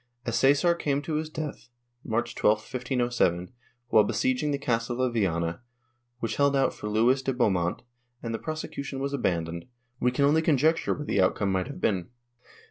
As 0.25 0.35
Csesar 0.41 0.79
came 0.79 1.03
to 1.03 1.13
his 1.17 1.29
death, 1.29 1.69
March 2.03 2.33
12, 2.33 2.57
1507, 2.61 3.51
while 3.89 4.03
besieging 4.03 4.49
the 4.49 4.57
castle 4.57 4.99
of 4.99 5.13
Viana, 5.13 5.61
which 6.17 6.37
held 6.37 6.55
out 6.55 6.73
for 6.73 6.87
Luis 6.89 7.21
de 7.21 7.31
Beaumont, 7.31 7.83
and 8.23 8.33
the 8.33 8.39
prosecution 8.39 8.99
was 8.99 9.13
abandoned, 9.13 9.65
w^e 10.01 10.11
can 10.11 10.25
only 10.25 10.41
conjecture 10.41 10.95
what 10.95 11.05
the 11.05 11.21
outcome 11.21 11.51
might 11.51 11.67
have 11.67 11.79
been. 11.79 12.09